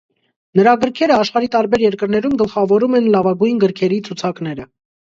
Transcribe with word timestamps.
Նրա 0.59 0.71
գրքերը 0.83 1.17
աշխարհի 1.25 1.51
տարբեր 1.57 1.85
երկրներում 1.85 2.35
գլխավորում 2.45 3.01
են 3.03 3.13
լավագույն 3.19 3.65
գրքերի 3.69 4.05
ցուցակները։ 4.13 4.73